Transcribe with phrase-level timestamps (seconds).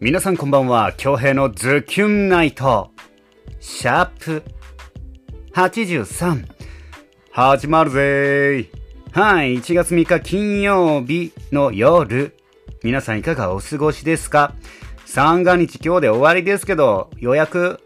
[0.00, 0.92] 皆さんこんばんは。
[0.96, 2.92] 京平のズキュンナイト。
[3.58, 4.44] シャープ
[5.52, 6.46] 83。
[7.32, 9.20] 始まるぜー。
[9.20, 12.36] はい、1月3日金曜日の夜。
[12.84, 14.54] 皆さんいかがお過ごしですか？
[15.04, 17.80] 三が日今日で終わりですけど、ようやく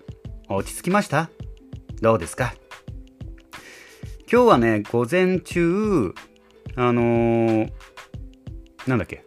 [0.51, 1.31] 落ち着きました？
[2.03, 2.53] どうですか？
[4.31, 6.13] 今日はね、午前中、
[6.77, 7.71] あのー、
[8.87, 9.25] なんだっけ？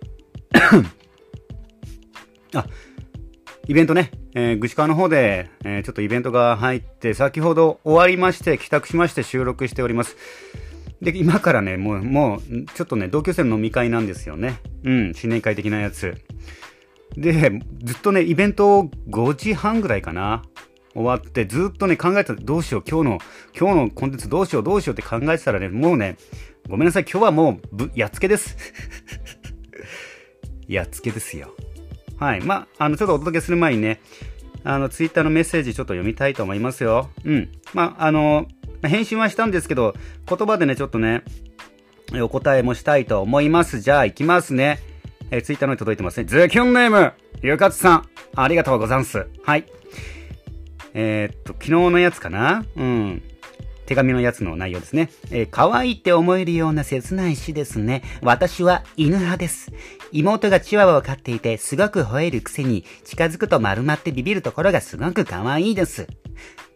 [2.55, 2.67] あ、
[3.67, 10.15] イベントね、えー、ぐし川の方で、えー、ちょっとイベントが入って、先ほど終わりまして、帰宅しまして収録しております。
[11.01, 14.59] で、今からね、もう、もう、ちょっとね、同級生の飲み会なんですよね。
[14.83, 16.15] うん、新年会的なやつ。
[17.17, 20.43] で、ずっとね、イベント5時半ぐらいかな。
[20.93, 23.17] 終わって、ずっとね、考えてた、どうしよう、今日の、
[23.57, 26.17] 今日のコンテンツどうしよう、どうしようって考えてたらね、もうね、
[26.69, 28.57] ごめんなさい、今日はもう、ぶ、やっつけです。
[30.67, 31.53] やっつけですよ。
[32.17, 32.41] はい。
[32.41, 34.01] まあ、あの、ちょっとお届けする前にね、
[34.63, 37.09] あの、ツイッターのメッセージちょっと読みたいと思いますよ。
[37.23, 37.49] うん。
[37.73, 38.47] まあ、あの、
[38.83, 39.93] 返信はしたんですけど、
[40.27, 41.23] 言葉でね、ちょっとね、
[42.21, 43.79] お答えもしたいと思います。
[43.79, 44.79] じゃあ、行きますね。
[45.31, 46.25] えー、ツイッターのに届いてますね。
[46.25, 49.27] ズキュンネーム、ゆかつさん、ありがとうございます。
[49.43, 49.65] はい。
[50.93, 52.63] えー、っと、昨日のやつかな？
[52.75, 53.23] うん。
[53.85, 55.09] 手紙のやつの内容ですね。
[55.31, 58.03] えー、可愛いって思えるような切ない詩ですね。
[58.21, 59.71] 私は犬派です。
[60.11, 66.07] 妹がチワワを飼っていて、すごく吠えるくせに、近づくと丸まってビビるところがすごく可愛いです。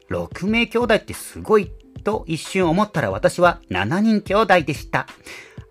[0.09, 1.71] 6名兄弟ってすごい
[2.03, 5.07] と一瞬思ったら私は7人兄弟でした。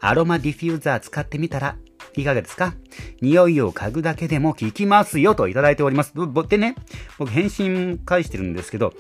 [0.01, 1.77] アロマディフューザー使ってみたら
[2.15, 2.75] いかがですか？
[3.21, 6.15] 匂いを嗅ぐだけでも効きますよといただいております。
[6.49, 6.75] でね、
[7.19, 8.95] 僕返信返してるんですけど、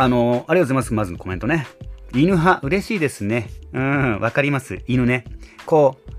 [0.00, 0.94] あの、ありがとうございます。
[0.94, 1.66] まずのコメントね。
[2.14, 3.50] 犬派、嬉しいですね。
[3.74, 4.80] うん、わかります。
[4.86, 5.24] 犬ね。
[5.66, 6.10] こう、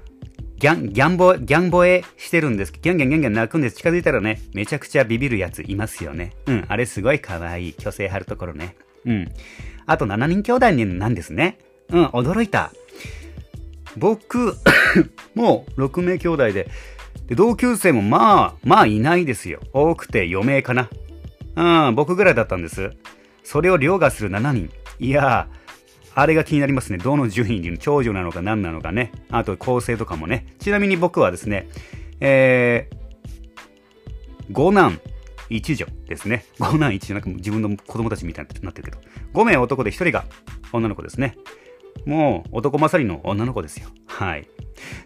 [0.60, 2.72] ギャン、ギャンボ、ギャンボエしてるんです。
[2.72, 3.78] ギャンギャンギャンギャン泣くんです。
[3.78, 6.34] 近づいたらね、めちゃくちゃビビるやついますよね。
[6.46, 7.76] うん、あれすごい可愛い。
[7.76, 8.76] 虚勢張るところね。
[9.06, 9.32] うん。
[9.88, 11.58] あと7人兄弟なんですね。
[11.90, 12.72] うん、驚いた。
[13.98, 14.56] 僕、
[15.34, 16.70] もう6名兄弟で、
[17.26, 19.60] で、同級生もまあ、まあいないですよ。
[19.74, 20.90] 多くて4名かな。
[21.56, 22.92] うん、僕ぐらいだったんです。
[23.44, 24.70] それを凌駕する7人。
[25.00, 25.48] いや
[26.14, 26.98] あれが気になりますね。
[26.98, 29.12] どの順位に長女なのか何なのかね。
[29.30, 30.46] あと構成とかもね。
[30.60, 31.70] ちなみに僕はですね、
[32.20, 35.00] えー、五男
[35.50, 36.46] 一女ですね。
[36.60, 39.02] 五男一女、なんか自分の子供たちみたいになってるけど。
[39.34, 40.26] 5名男で1人が
[40.74, 41.38] 女の子ですね。
[42.06, 43.88] もう男勝りの女の子ですよ。
[44.06, 44.48] はい。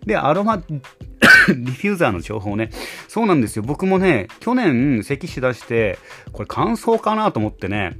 [0.06, 2.69] で、アロマ ディフューザーの情報ね。
[3.07, 3.63] そうなんですよ。
[3.63, 6.00] 僕もね、去年咳しだして、
[6.31, 7.97] これ乾燥かなと思ってね、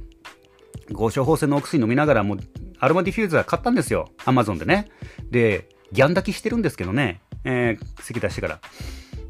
[0.92, 2.38] 合処方箋のお薬飲みながらもう
[2.78, 4.10] アロマディフューザー買ったんですよ。
[4.24, 4.88] アマゾンでね。
[5.30, 7.20] で、ギャン焚きしてるんですけどね。
[7.44, 8.60] えー、咳出してから。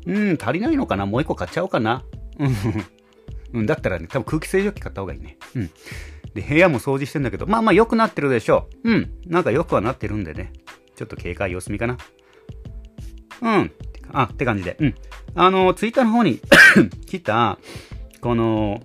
[0.07, 1.07] うん、足りないのかな？
[1.07, 2.05] もう一個買っちゃおうかな。
[3.53, 3.67] うん。
[3.67, 5.37] だったらね、多分空気清浄機買った方がいいね。
[5.55, 5.71] うん。
[6.35, 8.91] で、部屋も掃除してんだけど、まあまあ良くなってるでしょう。
[8.91, 9.11] うん。
[9.27, 10.53] なんか良くはなってるんでね。
[10.95, 11.99] ちょっと警戒様子見かな。
[13.43, 13.73] うん。
[14.13, 14.77] あ、って感じで。
[14.81, 14.95] うん。
[15.35, 16.41] あの、ツイッターの方に
[17.07, 17.59] 来た、
[18.21, 18.81] この、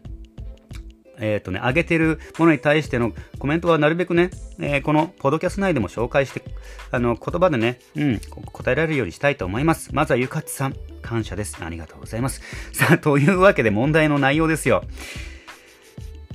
[1.22, 6.44] えっ、ー、とね、上げてるものに対してのコメントはなるべくね、えー、このポドキャスト内でも紹介して、
[6.90, 9.94] あの、言葉でね、うん、答えられるようにしたいと思います。
[9.94, 11.64] まずはゆかつさん、感謝です。
[11.64, 12.42] ありがとうございます。
[12.74, 14.84] さあ、というわけで問題の内容ですよ。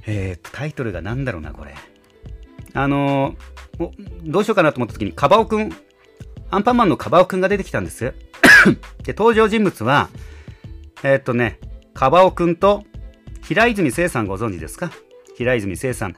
[0.06, 1.74] えっ、ー、と、タイトルが何だろうな、これ。
[2.72, 3.90] あのー、
[4.24, 5.74] どうしようかなと思った時に、カバオくん、
[6.50, 8.14] アンパンマンのカバオくんが出てきたんです。
[9.02, 10.10] で、登場人物は、
[11.02, 11.58] えっ、とね、
[11.92, 12.84] カバオくんと
[13.46, 14.90] 平泉聖さんご存知ですか？
[15.36, 16.16] 平泉聖さん。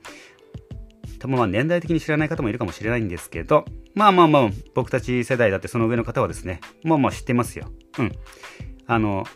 [1.19, 7.71] 多分まあ年代的に知らない方もいるかもしれないんですけど、まあまあまあ、僕たち世代だってその上の方はですね、まあまあ知ってますよ。
[7.99, 8.13] うん。
[8.87, 9.27] あの、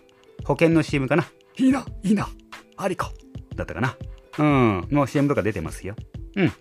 [0.45, 1.27] 保険の CM かな？
[1.59, 2.31] いいな、いいな、
[2.79, 3.13] ありか。
[3.57, 3.95] だったかな？
[4.39, 4.89] うん。
[4.91, 5.95] の CM とか出てますよ。
[6.37, 6.53] うん。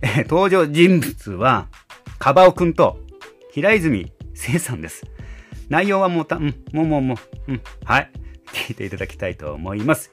[0.00, 1.68] えー、登場人物は、
[2.18, 2.98] カバオくんと
[3.50, 5.04] 平泉聖さんです。
[5.68, 7.14] 内容はもうた、うん、もうもうも
[7.46, 8.10] う、うん、はい。
[8.54, 10.10] 聞いていただきたいと思います。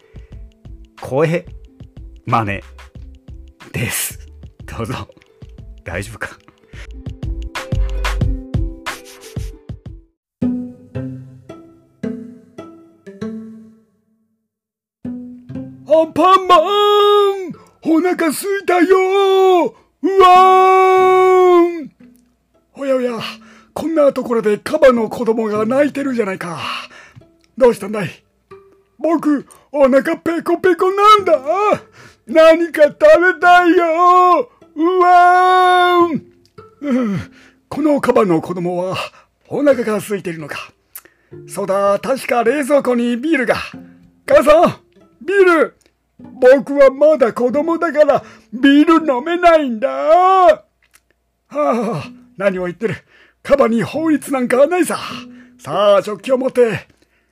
[1.01, 1.46] 声
[2.25, 2.62] 真似
[3.72, 4.19] です。
[4.66, 4.94] どうぞ。
[5.84, 6.38] 大丈夫か？
[15.92, 16.62] アンパンマン
[17.84, 21.92] お腹すいたようわーん
[22.75, 23.19] おやおや、
[23.74, 26.60] こんなところでカバの子供が泣いてるじゃないか。
[27.57, 28.10] どうしたんだい？
[29.00, 31.40] 僕、お腹ペコペコなんだ
[32.28, 33.00] 何か食
[33.34, 36.25] べたいようわーん、
[36.81, 37.19] うん、
[37.68, 38.98] このカバの子供は
[39.48, 40.72] お腹が空いてるのか。
[41.48, 43.56] そうだ、確か冷蔵庫にビールが。
[44.28, 44.80] 母さん、
[45.25, 45.75] ビール
[46.19, 49.90] 僕はまだ子供だからビール飲めないんだ。
[49.90, 50.66] は
[51.50, 52.04] あ、
[52.38, 52.95] 何を言ってる。
[53.42, 55.00] カバに法律なんかはないさ。
[55.57, 56.88] さあ、食器を持って。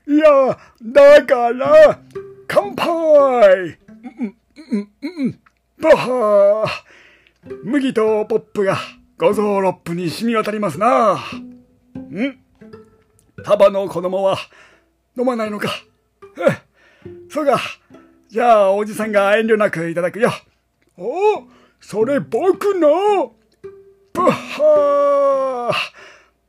[0.08, 2.00] いや、だから、
[2.48, 2.88] 乾杯う
[3.68, 4.38] ん
[4.72, 5.40] うんうん
[5.80, 8.78] バハー麦とポップが
[9.18, 11.16] 五臓六腑に染み渡りますな。
[11.16, 11.20] ん？
[13.44, 14.38] カバの子供は
[15.18, 15.70] 飲まないのか？
[17.30, 17.60] そうか。
[18.30, 20.32] じゃあ、おじさんが遠慮なくいただくよ。
[20.98, 21.44] お
[21.80, 23.36] それ僕の
[24.14, 24.97] ブッハー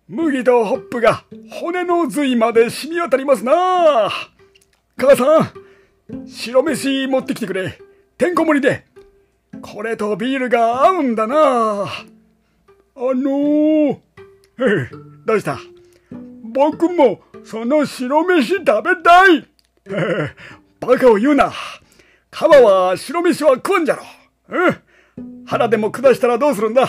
[0.08, 4.10] 麦とホップが骨の髄まで染み渡りますな
[4.96, 7.78] 母さん、白飯持ってきてくれ。
[8.16, 8.86] てんこ盛りで。
[9.60, 11.86] これとビールが合うんだなあ
[12.96, 13.98] のー、
[15.26, 15.58] どうした
[16.42, 19.46] 僕もその白飯食べたい。
[20.80, 21.52] バカを言うな。
[22.30, 24.02] カバは白飯は食うんじゃろ。
[24.48, 25.44] うん。
[25.44, 26.88] 腹でも下したらどうするんだ。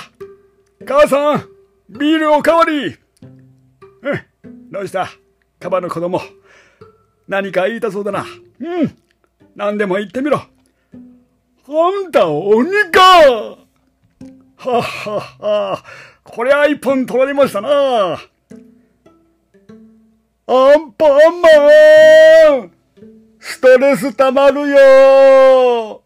[0.87, 1.45] 母さん、
[1.89, 2.97] ビールおかわり。
[4.71, 5.09] どうした
[5.59, 6.21] カバの子供。
[7.27, 8.25] 何か言いたそうだな。
[8.59, 8.97] うん。
[9.55, 10.37] 何でも言ってみろ。
[10.37, 13.57] あんた鬼かは
[14.57, 14.81] っはっ
[15.39, 15.83] は。
[16.23, 18.17] こりゃ一本取られましたな。
[20.47, 22.71] アンパンマン
[23.39, 26.03] ストレス溜まるよ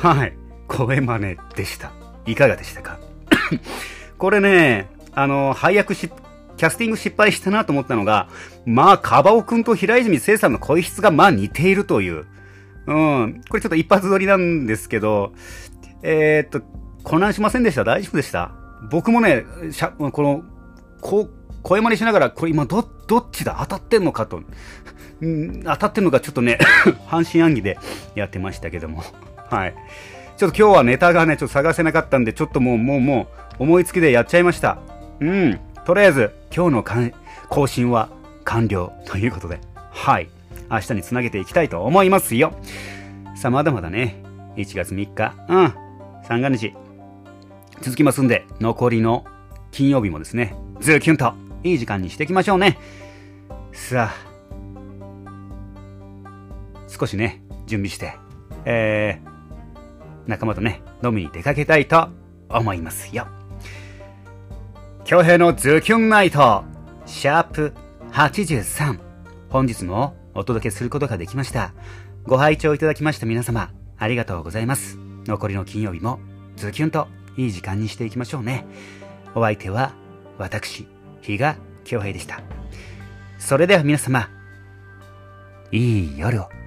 [0.00, 0.32] はい。
[0.66, 1.92] 声真似でした。
[2.24, 2.98] いかがでしたか？
[4.16, 6.10] これね、あの、配役し、
[6.56, 8.28] キャスティング失敗したなと思ったのが、
[8.64, 12.24] まあ、カバオくんと平泉聖さんの声質がまあ似ているという。
[12.86, 13.42] うん。
[13.50, 15.32] これちょっと一発撮りなんですけど、
[16.02, 16.62] えー、っと、
[17.02, 17.84] 混乱しませんでした？
[17.84, 18.52] 大丈夫でした？
[18.90, 20.42] 僕もね、しゃ、この、
[21.02, 21.30] こう、
[21.62, 23.58] 声真似しながら、これ今ど、どっちだ？
[23.60, 24.40] 当たってんのかと。
[25.20, 26.58] うん、当たってんのかちょっとね、
[27.06, 27.78] 半信半疑で
[28.14, 29.04] やってましたけども。
[29.50, 29.74] はい。
[30.36, 34.78] ちょっと今日はネタがね、ちょっと探せなかったんで、ちょっともう、もう、もう、思いつきでやっちゃいました。
[35.20, 35.60] うん。
[35.84, 36.84] とりあえず、今日の
[37.48, 38.08] 更新は
[38.44, 39.60] 完了ということで、
[39.90, 40.28] はい。
[40.70, 42.54] 明日につなげていきたいと思いますよ。
[43.34, 44.22] さあ、まだまだね、
[44.56, 45.74] 1月3日、うん、
[46.24, 46.72] 三が日、
[47.80, 49.24] 続きますんで、残りの
[49.72, 52.78] 金曜日もですね、ズキュンといい時間にしていきましょうね。
[53.72, 54.30] さあ、
[56.88, 58.14] 少しね、準備して、
[58.64, 59.39] えー、
[60.30, 62.08] 仲間とね、飲みに出かけたいと
[62.48, 63.26] 思いますよ。
[65.04, 66.64] 京平のズキュンナイト、
[67.04, 67.74] シャープ
[68.12, 68.98] 83。
[69.48, 71.74] 本日もお届けすることができました。
[72.24, 74.98] ご拝聴いただきました皆様、ありがとうございます。
[75.26, 76.20] 残りの金曜日も
[76.56, 78.64] ズキュンといい時間にしていきましょうね。
[79.34, 79.92] お相手は
[80.38, 80.86] 私、
[81.22, 82.40] 比嘉京平でした。
[83.38, 84.28] それでは皆様、
[85.72, 86.59] いい夜を。